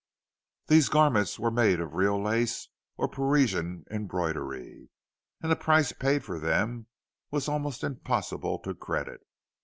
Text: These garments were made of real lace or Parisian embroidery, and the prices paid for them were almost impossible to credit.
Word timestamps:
These 0.65 0.89
garments 0.89 1.37
were 1.37 1.51
made 1.51 1.79
of 1.79 1.93
real 1.93 2.19
lace 2.19 2.69
or 2.97 3.07
Parisian 3.07 3.85
embroidery, 3.91 4.89
and 5.43 5.51
the 5.51 5.55
prices 5.55 5.93
paid 5.99 6.23
for 6.25 6.39
them 6.39 6.87
were 7.29 7.41
almost 7.47 7.83
impossible 7.83 8.57
to 8.63 8.73
credit. 8.73 9.21